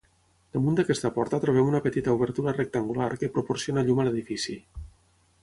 [0.55, 4.59] Damunt d'aquesta porta trobem una petita obertura rectangular que proporciona llum a l'edifici.